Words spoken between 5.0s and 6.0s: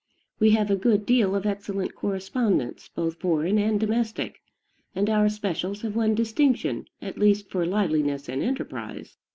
our "specials" have